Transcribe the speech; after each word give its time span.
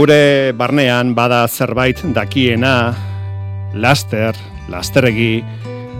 Gure 0.00 0.54
barnean 0.56 1.10
bada 1.12 1.42
zerbait 1.44 1.98
dakiena, 2.16 2.94
laster, 3.76 4.32
lasteregi, 4.72 5.42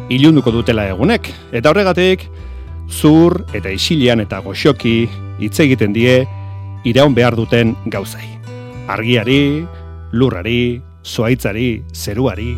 ilunduko 0.08 0.54
dutela 0.54 0.86
egunek. 0.88 1.28
Eta 1.52 1.68
horregatik, 1.68 2.24
zur 2.88 3.42
eta 3.52 3.68
isilean 3.68 4.24
eta 4.24 4.40
goxoki 4.40 4.94
hitz 5.44 5.52
egiten 5.66 5.92
die 5.92 6.16
iraun 6.88 7.12
behar 7.12 7.36
duten 7.36 7.76
gauzai. 7.92 8.24
Argiari, 8.88 9.66
lurrari, 10.16 10.80
zuaitzari, 11.04 11.82
zeruari. 11.92 12.54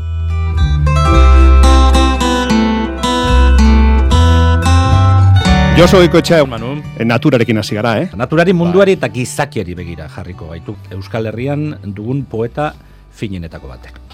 Joso 5.73 5.98
oiko 5.98 6.20
etxea, 6.20 6.45
Manu. 6.45 6.75
Naturarekin 7.01 7.59
hasi 7.59 7.75
gara, 7.75 7.95
eh? 8.03 8.11
Naturari 8.19 8.53
munduari 8.53 8.92
eta 8.98 9.09
gizakiari 9.09 9.75
begira 9.75 10.06
jarriko 10.12 10.51
gaitu. 10.53 10.77
Euskal 10.92 11.31
Herrian 11.33 11.70
dugun 11.97 12.27
poeta 12.29 12.75
finenetako 13.17 13.73
batek. 13.73 14.12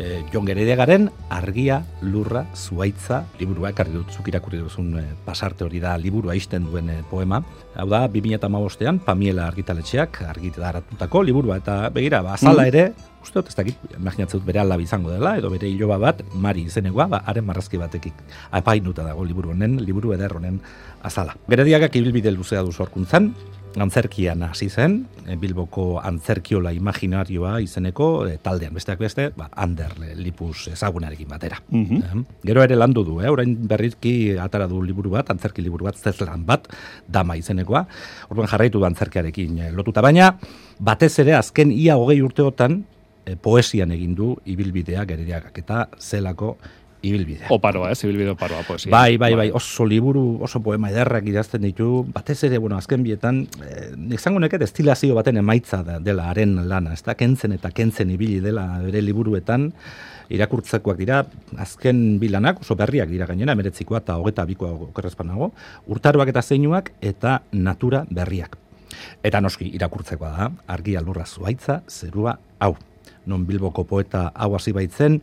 E, 0.00 0.24
Jon 0.32 0.46
Geredegaren 0.48 1.10
argia, 1.28 1.82
lurra, 2.00 2.46
zuaitza, 2.56 3.26
liburua, 3.36 3.74
ekarri 3.74 3.92
dut 3.92 4.14
zuk 4.16 4.30
irakurri 4.32 4.62
duzun 4.62 4.94
e, 4.96 5.02
pasarte 5.26 5.66
hori 5.66 5.82
da 5.82 5.92
liburua 6.00 6.32
isten 6.38 6.64
duen 6.70 6.88
e, 6.88 6.96
poema. 7.10 7.42
Hau 7.76 7.84
da, 7.90 8.06
2008an, 8.08 9.02
Pamiela 9.04 9.44
argitaletxeak 9.50 10.22
argitaratutako 10.30 11.22
liburua, 11.28 11.60
eta 11.60 11.76
begira, 11.92 12.22
ba, 12.24 12.38
azala 12.38 12.64
mm. 12.64 12.72
ere, 12.72 13.10
uste 13.20 13.42
dut, 13.42 13.52
ez 13.52 13.58
dakit, 13.58 13.84
imaginatzen 13.98 14.40
dut 14.40 14.48
bere 14.48 14.64
alab 14.64 14.80
izango 14.80 15.12
dela, 15.12 15.36
edo 15.36 15.52
bere 15.52 15.68
hiloba 15.68 16.00
bat, 16.00 16.24
mari 16.32 16.64
izenegoa, 16.70 17.10
ba, 17.12 17.22
haren 17.28 17.44
marrazki 17.44 17.80
batekik 17.80 18.24
apainuta 18.56 19.04
dago 19.04 19.28
liburu 19.28 19.52
honen, 19.52 19.76
liburu 19.84 20.16
eder 20.16 20.32
honen 20.40 20.62
azala. 21.04 21.36
Gerediagak 21.50 22.00
ibilbide 22.00 22.32
luzea 22.32 22.64
du 22.64 22.72
sorkuntzan, 22.72 23.34
antzerkian 23.78 24.42
hasi 24.42 24.68
zen, 24.68 25.06
e, 25.26 25.36
Bilboko 25.38 26.00
antzerkiola 26.02 26.72
imaginarioa 26.74 27.58
izeneko 27.62 28.08
e, 28.26 28.36
taldean, 28.42 28.74
besteak 28.74 28.98
beste, 29.02 29.28
ba, 29.36 29.48
Ander 29.62 29.94
Lipus 30.18 30.68
ezagunarekin 30.72 31.28
batera. 31.30 31.60
Mm 31.70 32.24
Gero 32.44 32.62
ere 32.64 32.76
landu 32.76 33.04
du, 33.04 33.20
eh? 33.20 33.30
orain 33.30 33.52
berrizki 33.68 34.36
atara 34.40 34.66
du 34.66 34.80
liburu 34.82 35.12
bat, 35.14 35.30
antzerki 35.30 35.62
liburu 35.62 35.86
bat, 35.86 35.98
zezlan 35.98 36.44
bat, 36.46 36.66
dama 37.06 37.36
izenekoa, 37.38 37.84
orduan 38.30 38.48
jarraitu 38.50 38.80
du 38.80 38.88
antzerkiarekin 38.88 39.60
lotuta, 39.76 40.02
baina 40.02 40.32
batez 40.80 41.12
ere 41.22 41.36
azken 41.38 41.70
ia 41.72 41.96
hogei 42.00 42.20
urteotan 42.24 42.82
e, 43.24 43.36
poesian 43.36 43.92
egin 43.94 44.14
du 44.18 44.34
ibilbidea 44.48 45.04
gerediagak 45.08 45.58
eta 45.62 45.86
zelako 45.98 46.56
ibilbidea. 47.02 47.48
Oparoa, 47.54 47.90
ez, 47.94 47.98
ibilbide 48.04 48.34
oparoa 48.34 48.62
poesia. 48.66 48.90
Bai, 48.92 49.16
bai, 49.20 49.32
bai, 49.38 49.48
oso 49.56 49.86
liburu, 49.88 50.38
oso 50.44 50.60
poema 50.62 50.90
ederrak 50.92 51.26
idazten 51.30 51.64
ditu, 51.64 52.04
batez 52.12 52.38
ere, 52.48 52.58
bueno, 52.58 52.76
azken 52.76 53.02
bietan, 53.06 53.42
eh, 53.64 53.90
izango 54.16 54.40
neket 54.42 54.62
estilazio 54.66 55.16
baten 55.16 55.40
emaitza 55.40 55.82
da, 55.86 55.98
dela 55.98 56.28
haren 56.30 56.56
lana, 56.68 56.94
ez 56.94 57.02
da, 57.06 57.16
kentzen 57.16 57.56
eta 57.56 57.72
kentzen 57.74 58.12
ibili 58.12 58.40
dela 58.44 58.66
bere 58.84 59.02
liburuetan, 59.04 59.70
irakurtzekoak 60.30 60.98
dira, 61.00 61.24
azken 61.58 62.20
bilanak, 62.22 62.60
oso 62.62 62.76
berriak 62.78 63.10
dira 63.10 63.26
gainera, 63.26 63.56
emeretzikoa 63.56 64.02
eta 64.04 64.18
hogeta 64.20 64.44
bikoa 64.46 64.72
okerrezpanago, 64.90 65.50
urtaruak 65.90 66.30
eta 66.30 66.42
zeinuak 66.42 66.92
eta 67.00 67.40
natura 67.52 68.04
berriak. 68.10 68.58
Eta 69.24 69.40
noski 69.40 69.72
irakurtzekoa 69.74 70.30
da, 70.36 70.50
argia 70.70 71.02
lurra 71.02 71.26
zuaitza, 71.26 71.80
zerua, 71.88 72.36
hau, 72.60 72.74
non 73.26 73.44
bilboko 73.46 73.84
poeta 73.88 74.30
hau 74.34 74.54
hasi 74.56 74.72
baitzen, 74.76 75.20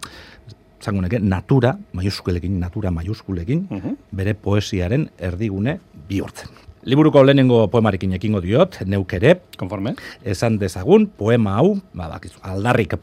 zango 0.88 1.04
neke, 1.04 1.20
natura, 1.20 1.76
maiuskulekin, 1.98 2.56
natura 2.62 2.92
maiuskulekin, 2.96 3.68
uh 3.72 3.94
bere 4.12 4.34
poesiaren 4.34 5.10
erdigune 5.20 5.78
bihurtzen. 6.08 6.50
Liburuko 6.88 7.24
lehenengo 7.26 7.66
poemarekin 7.68 8.14
ekingo 8.16 8.40
diot, 8.42 8.80
neuk 8.88 9.14
ere, 9.18 9.42
Konforme. 9.60 9.96
esan 10.24 10.58
dezagun, 10.62 11.08
poema 11.08 11.58
hau, 11.60 11.76
ba, 11.94 12.08
bakizu, 12.14 12.40
aldarrik 12.48 12.96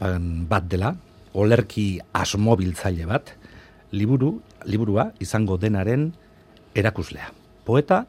bat 0.49 0.65
dela, 0.71 0.95
olerki 1.33 1.99
asmobiltzaile 2.13 3.05
bat, 3.05 3.35
liburu, 3.91 4.39
liburua 4.65 5.11
izango 5.21 5.57
denaren 5.61 6.13
erakuslea. 6.75 7.29
Poeta 7.65 8.05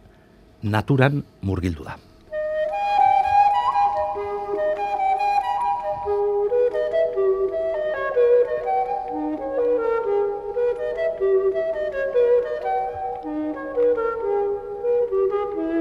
naturan 0.62 1.22
murgildu 1.42 1.84
da. 1.84 1.98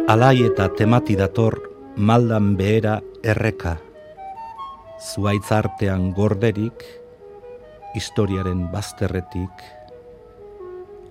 Alai 0.05 0.43
eta 0.45 0.67
temati 0.69 1.15
dator 1.17 1.55
maldan 1.97 2.51
behera 2.59 2.99
erreka, 3.25 3.71
zuaitzartean 5.01 6.11
gorderik, 6.13 6.85
historiaren 7.97 8.67
bazterretik, 8.69 9.65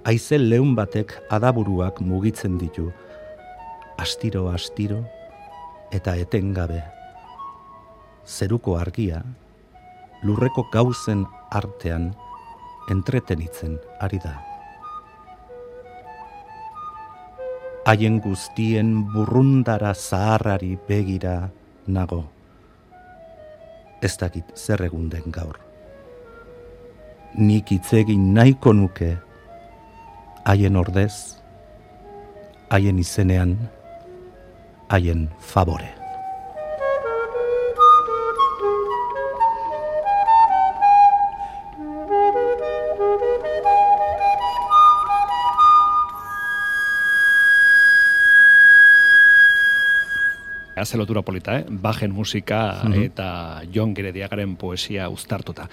aizel 0.07 0.47
lehun 0.47 0.77
batek 0.79 1.17
adaburuak 1.27 1.99
mugitzen 2.07 2.55
ditu, 2.63 2.87
astiro 3.99 4.47
astiro 4.55 5.03
eta 5.91 6.15
etengabe. 6.15 6.79
Zeruko 8.23 8.79
argia, 8.79 9.25
lurreko 10.23 10.69
gauzen 10.71 11.27
artean 11.51 12.13
entretenitzen 12.95 13.81
ari 13.99 14.23
da. 14.23 14.39
Haien 17.85 18.21
guztien 18.21 19.05
burrundara 19.13 19.93
zaharrari 19.95 20.79
begira 20.89 21.51
nago. 21.87 22.25
Ez 24.03 24.17
dakit 24.21 24.57
zer 24.57 24.85
egun 24.87 25.09
den 25.13 25.33
gaur. 25.33 25.59
Nik 27.35 27.73
itzegin 27.73 28.33
nahiko 28.35 28.73
nuke 28.73 29.15
haien 30.45 30.77
ordez, 30.77 31.41
haien 32.71 32.99
izenean, 32.99 33.57
haien 34.89 35.29
favore. 35.41 36.04
Ze 50.83 50.97
lotura 50.99 51.23
polita, 51.23 51.59
eh? 51.59 51.65
Bajen 51.69 52.13
musika 52.13 52.83
mhm. 52.85 53.03
eta 53.03 53.63
Jon 53.73 53.95
Gerediagaren 53.95 54.57
poesia 54.57 55.09
uztartuta. 55.09 55.69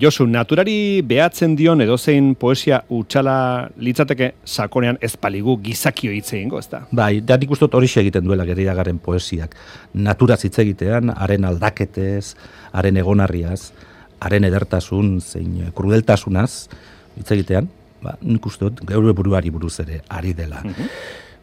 Josu, 0.00 0.26
naturari 0.26 1.02
behatzen 1.02 1.56
dion 1.56 1.80
edozein 1.80 2.34
poesia 2.34 2.82
utxala 2.92 3.68
litzateke 3.76 4.32
sakonean 4.44 4.98
ezpaligu 5.00 5.56
gizakio 5.62 6.12
hitz 6.12 6.32
egingo, 6.32 6.60
ezta? 6.60 6.84
Bai, 6.92 7.20
da 7.20 7.38
nik 7.40 7.50
ustot 7.50 7.74
hori 7.74 7.88
egiten 8.02 8.24
duela 8.24 8.44
Gerediagaren 8.48 8.98
poesiak. 8.98 9.56
Natura 9.94 10.36
hitz 10.36 10.58
egitean, 10.58 11.12
haren 11.16 11.44
aldaketez, 11.44 12.34
haren 12.72 12.96
egonarriaz, 12.96 13.72
haren 14.20 14.44
edertasun, 14.44 15.20
zein 15.20 15.72
krudeltasunaz 15.74 16.68
hitz 17.16 17.30
egitean, 17.34 17.68
ba, 18.02 18.16
nik 18.22 18.46
ustot 18.46 18.80
geure 18.88 19.14
buruari 19.16 19.50
buruz 19.50 19.78
ere 19.84 20.02
ari 20.08 20.32
dela. 20.34 20.62
Mhm. 20.64 20.90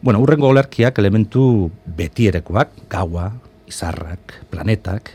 Bueno, 0.02 0.22
urrengo 0.24 0.48
olerkiak 0.48 0.96
elementu 0.96 1.68
betierekoak, 1.84 2.70
gaua, 2.88 3.34
izarrak, 3.68 4.32
planetak, 4.48 5.10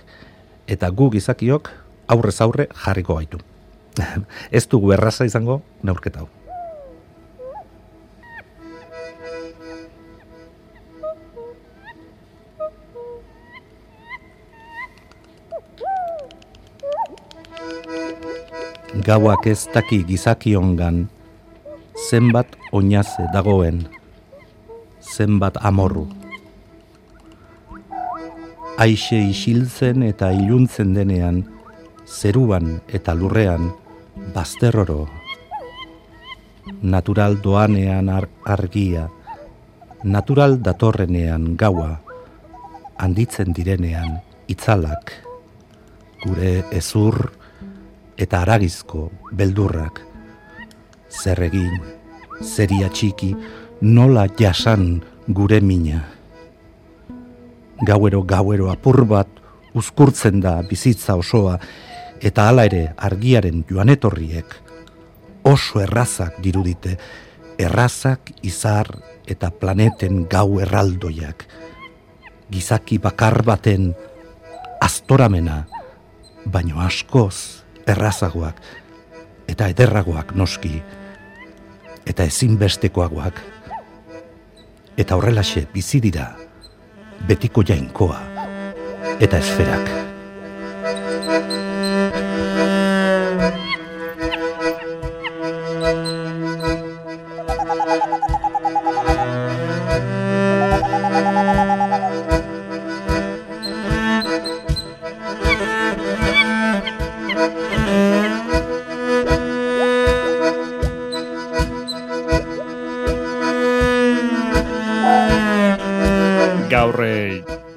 eta 0.70 0.92
gu 0.94 1.08
gizakiok 1.16 1.72
aurrez 2.14 2.38
aurre 2.46 2.68
jarriko 2.84 3.18
gaitu. 3.18 3.40
Ez 4.58 4.68
dugu 4.70 4.94
erraza 4.94 5.26
izango 5.26 5.64
neurketa 5.82 6.22
hau. 6.22 6.30
Gauak 19.06 19.50
ez 19.50 19.66
daki 19.74 20.04
gizakiongan, 20.06 21.08
zenbat 22.10 22.54
oinaze 22.74 23.26
dagoen, 23.34 23.84
zenbat 25.06 25.58
amorru. 25.62 26.08
Aixe 28.82 29.20
isiltzen 29.30 30.04
eta 30.04 30.32
iluntzen 30.36 30.94
denean, 30.98 31.44
zeruan 32.06 32.82
eta 32.92 33.14
lurrean, 33.16 33.70
bazterroro. 34.36 35.06
Natural 36.82 37.38
doanean 37.42 38.10
argia, 38.44 39.08
natural 40.04 40.58
datorrenean 40.66 41.54
gaua, 41.56 42.02
handitzen 42.98 43.54
direnean 43.56 44.20
itzalak, 44.52 45.14
gure 46.26 46.66
ezur 46.76 47.32
eta 48.18 48.42
aragizko 48.44 49.10
beldurrak, 49.32 50.02
zer 51.10 51.42
egin, 51.48 51.80
zeria 52.42 52.90
txiki, 52.90 53.34
nola 53.82 54.28
jasan 54.40 55.04
gure 55.28 55.62
mina. 55.62 56.06
Gauero 57.86 58.24
gauero 58.24 58.70
apur 58.72 59.04
bat 59.06 59.28
uzkurtzen 59.76 60.40
da 60.40 60.62
bizitza 60.64 61.16
osoa 61.16 61.58
eta 62.24 62.48
hala 62.48 62.66
ere 62.66 62.94
argiaren 62.98 63.66
joanetorriek 63.68 64.56
oso 65.46 65.82
errazak 65.84 66.40
dirudite, 66.42 66.96
errazak 67.60 68.32
izar 68.42 68.90
eta 69.30 69.52
planeten 69.52 70.26
gau 70.30 70.60
erraldoiak, 70.62 71.46
gizaki 72.50 72.98
bakar 73.02 73.44
baten 73.46 73.92
astoramena, 74.82 75.66
baino 76.46 76.82
askoz 76.82 77.66
errazagoak 77.86 78.62
eta 79.50 79.70
ederragoak 79.70 80.34
noski, 80.34 80.80
eta 82.06 82.26
ezinbestekoagoak. 82.26 83.55
Eta 84.96 85.18
horrelaxe 85.20 85.66
bizi 85.74 86.00
dira 86.00 86.30
betiko 87.28 87.64
jainkoa 87.68 88.22
eta 89.20 89.40
esferak. 89.44 90.05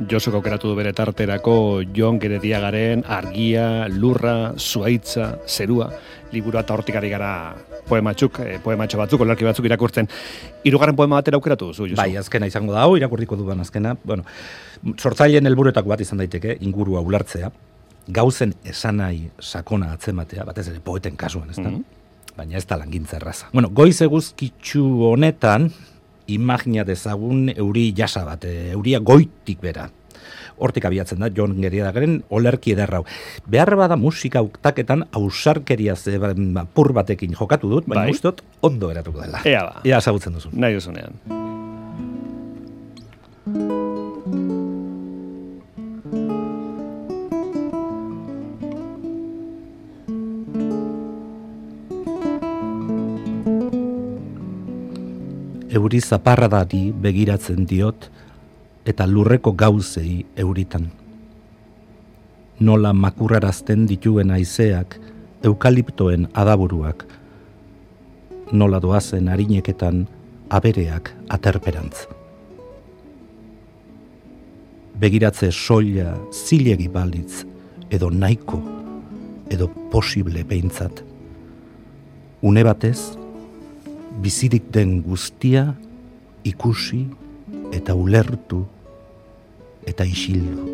Josuk 0.09 0.35
aukeratu 0.39 0.71
du 0.71 0.75
bere 0.79 0.95
tarterako 0.97 1.83
Jon 1.95 2.19
Gerediagaren 2.19 3.03
argia, 3.05 3.87
lurra, 3.89 4.55
zuaitza, 4.57 5.39
zerua, 5.47 5.91
liburu 6.33 6.59
eta 6.59 6.75
hortik 6.75 6.97
ari 6.97 7.11
gara 7.13 7.55
poematxuk, 7.89 8.41
eh, 8.41 8.59
poematxo 8.65 8.99
batzuk, 8.99 9.21
olarki 9.21 9.45
batzuk 9.45 9.69
irakurtzen. 9.69 10.09
Hirugarren 10.65 10.97
poema 10.97 11.17
batera 11.17 11.37
aukeratu 11.37 11.73
zu, 11.75 11.89
Bai, 11.97 12.17
azkena 12.17 12.47
izango 12.47 12.73
da, 12.73 12.83
hau 12.83 12.97
irakurriko 12.97 13.37
duan 13.37 13.61
azkena. 13.61 13.97
Bueno, 14.05 14.25
sortzaileen 14.97 15.47
helburuetako 15.47 15.89
bat 15.89 16.01
izan 16.01 16.19
daiteke, 16.19 16.57
ingurua 16.61 17.01
ulartzea, 17.01 17.51
gauzen 18.09 18.55
esanai 18.65 19.31
sakona 19.39 19.93
atzematea, 19.93 20.45
batez 20.49 20.69
ere 20.69 20.81
poeten 20.81 21.17
kasuan, 21.17 21.51
ez 21.51 21.57
da? 21.57 21.69
Mhm. 21.69 21.85
Baina 22.39 22.57
ez 22.57 22.67
da 22.67 22.79
langintza 22.79 23.17
erraza. 23.17 23.49
Bueno, 23.53 23.69
goiz 23.69 24.01
eguzkitzu 24.01 24.85
honetan, 25.13 25.73
imagina 26.29 26.85
dezagun 26.85 27.49
euri 27.57 27.93
jasa 27.97 28.25
bat, 28.25 28.45
eh, 28.45 28.73
euria 28.77 29.01
goitik 29.01 29.61
bera 29.61 29.89
hortik 30.59 30.85
abiatzen 30.89 31.23
da 31.23 31.31
Jon 31.35 31.57
Geriadagaren 31.63 32.23
olerki 32.35 32.75
ederrau. 32.75 33.05
Behar 33.47 33.77
bada 33.79 33.97
musika 33.97 34.43
uktaketan 34.43 35.07
ausarkeria 35.13 35.97
ze 35.97 36.19
ba, 36.19 36.35
pur 36.67 36.93
batekin 36.93 37.35
jokatu 37.39 37.71
dut, 37.71 37.87
baina 37.87 38.09
bai. 38.11 38.33
ondo 38.63 38.91
eratuko 38.91 39.21
dela. 39.23 39.43
Ea 39.45 39.65
ba. 39.65 39.81
Ea 39.85 40.01
zagutzen 40.01 40.35
duzu. 40.35 40.51
Nahi 40.53 40.75
duzunean. 40.75 41.48
Euri 55.69 56.01
zaparradari 56.01 56.95
begiratzen 56.97 57.67
diot, 57.69 58.07
eta 58.89 59.05
lurreko 59.05 59.53
gauzei 59.53 60.25
euritan. 60.41 60.87
Nola 62.65 62.95
makurrarazten 62.97 63.85
dituen 63.91 64.33
aizeak, 64.33 64.97
eukaliptoen 65.45 66.25
adaburuak, 66.33 67.05
nola 68.53 68.81
doazen 68.81 69.29
harineketan 69.29 70.07
abereak 70.49 71.13
aterperantz. 71.37 72.07
Begiratze 74.99 75.53
soila 75.53 76.17
zilegi 76.33 76.89
balitz, 76.89 77.45
edo 77.93 78.09
nahiko, 78.11 78.63
edo 79.53 79.69
posible 79.93 80.49
behintzat. 80.49 81.05
Une 82.41 82.65
batez, 82.65 83.19
bizirik 84.19 84.73
den 84.75 85.01
guztia 85.03 85.75
ikusi 86.45 87.05
eta 87.73 87.95
ulertu 87.95 88.65
eta 89.87 90.05
isildu. 90.05 90.67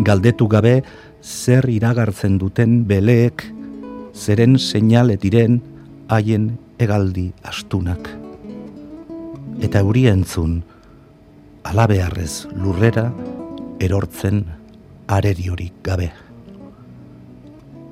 Galdetu 0.00 0.48
gabe 0.48 0.80
zer 1.22 1.68
iragartzen 1.68 2.38
duten 2.40 2.84
beleek 2.88 3.44
zeren 4.16 4.56
seinale 4.58 5.16
diren 5.20 5.60
haien 6.08 6.50
egaldi 6.80 7.30
astunak. 7.44 8.08
Eta 9.60 9.84
euri 9.84 10.06
entzun 10.08 10.62
alabearrez 11.68 12.46
lurrera 12.56 13.10
erortzen 13.80 14.42
areriorik 15.10 15.76
gabe. 15.84 16.08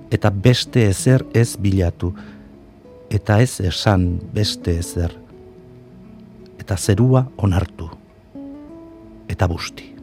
Eta 0.09 0.31
beste 0.33 0.87
ezer 0.89 1.27
ez 1.37 1.59
bilatu, 1.61 2.15
eta 3.11 3.41
ez 3.41 3.61
esan 3.65 4.21
beste 4.35 4.79
ezer, 4.79 5.15
eta 6.61 6.77
zerua 6.77 7.25
onartu 7.37 7.89
eta 9.29 9.49
busti. 9.49 9.95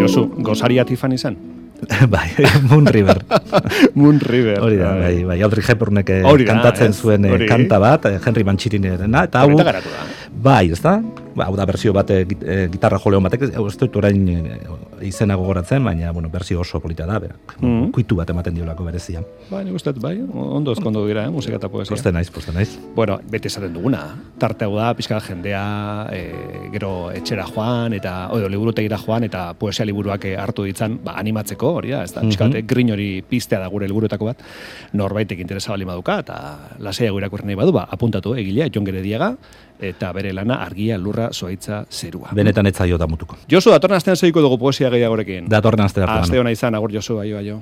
Josu, 0.00 0.28
gozaria 0.40 0.84
tifan 0.84 1.12
izan? 1.12 1.59
bai, 2.14 2.28
Moon 2.68 2.86
River. 2.86 3.18
Moon 3.98 4.18
River. 4.18 4.60
Hori 4.60 4.76
da, 4.80 4.92
bai, 4.96 5.24
bai, 5.24 5.40
Audrey 5.42 5.64
Hepburnek 5.66 6.12
eh, 6.14 6.22
kantatzen 6.48 6.94
zuen 6.94 7.26
eh, 7.28 7.46
kanta 7.48 7.80
bat, 7.82 8.06
eh, 8.08 8.20
Henry 8.24 8.44
Mancini-erena, 8.46 9.26
eta 9.28 9.44
hau, 9.44 9.58
bai, 10.40 10.70
ez 10.72 10.80
da? 10.80 11.00
Ba, 11.34 11.46
hau 11.46 11.56
da 11.58 11.66
berzio 11.68 11.92
bat 11.94 12.10
e, 12.14 12.24
gitarra 12.72 12.98
joleon 13.02 13.24
batek, 13.26 13.46
ez 13.50 13.76
dut 13.80 13.96
orain 14.00 14.28
e, 14.28 14.58
izena 15.06 15.36
gogoratzen, 15.40 15.84
baina 15.84 16.12
bueno, 16.12 16.28
berzio 16.32 16.60
oso 16.60 16.80
polita 16.80 17.06
da, 17.08 17.18
berak. 17.22 17.56
Mm 17.60 17.90
Kuitu 17.94 18.16
bat 18.18 18.30
ematen 18.30 18.54
diolako 18.54 18.84
berezia. 18.86 19.22
Bai, 19.50 19.64
nik 19.66 19.74
uste, 19.74 19.92
bai, 19.98 20.14
ondo 20.22 20.72
ezkondo 20.76 21.02
dira, 21.08 21.24
eh, 21.26 21.32
musika 21.32 21.56
eta 21.58 21.70
poesia. 21.72 21.94
Poste 21.94 22.12
naiz, 22.12 22.28
poste 22.30 22.52
naiz. 22.54 22.76
Bueno, 22.94 23.18
bete 23.30 23.50
esaten 23.50 23.72
duguna, 23.74 24.02
tarte 24.38 24.66
hau 24.66 24.76
da, 24.76 24.92
pizka 24.98 25.18
jendea, 25.24 25.62
e, 26.14 26.20
gero 26.74 26.92
etxera 27.16 27.46
joan, 27.48 27.96
eta, 27.98 28.14
oio, 28.36 28.48
liburutegira 28.52 28.98
joan, 29.00 29.26
eta 29.26 29.48
poesia 29.58 29.86
liburuak 29.88 30.28
hartu 30.38 30.66
ditzan, 30.68 31.00
ba, 31.04 31.16
animatzeko, 31.20 31.74
hori 31.80 31.94
da, 31.96 32.04
ez 32.04 32.14
da, 32.14 32.24
pizka, 32.26 32.48
mm 32.50 32.68
grin 32.70 32.92
hori 32.92 33.08
piztea 33.26 33.58
da 33.62 33.68
gure 33.72 33.86
liburuetako 33.88 34.26
bat, 34.28 34.42
norbaitek 34.98 35.40
interesa 35.42 35.72
bali 35.72 35.86
maduka, 35.88 36.20
eta 36.22 36.36
lasea 36.82 37.10
irakurri 37.16 37.48
nahi 37.48 37.58
badu, 37.58 37.74
ba, 37.74 37.86
apuntatu, 37.90 38.34
egilea, 38.38 38.68
Jon 38.74 38.86
Gerediaga, 38.86 39.32
eta 39.80 40.12
bere 40.12 40.32
lana 40.36 40.60
argia 40.64 40.98
lurra 41.00 41.19
soaitza 41.32 41.84
zerua. 41.90 42.30
Benetan 42.34 42.68
etzaio 42.70 42.98
da 42.98 43.06
mutuko. 43.10 43.36
Josu, 43.50 43.72
datorren 43.74 43.96
astean 43.96 44.16
zeiko 44.16 44.42
dugu 44.44 44.58
poesia 44.58 44.90
gehiagorekin. 44.92 45.48
Datorren 45.50 45.84
astean. 45.84 46.08
Aste 46.08 46.38
hona 46.40 46.52
izan, 46.54 46.74
agur 46.78 46.92
Josu, 46.94 47.18
aio, 47.22 47.38
aio. 47.38 47.58